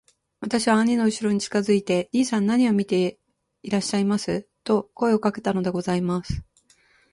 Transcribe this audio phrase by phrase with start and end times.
[0.39, 3.19] 私は兄のうしろに近づいて『兄さん何を見て
[3.61, 6.43] いらっしゃいます』と声をかけたのでございます。